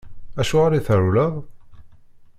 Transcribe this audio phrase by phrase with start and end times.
[0.41, 1.33] Acuɣeṛ i trewleḍ?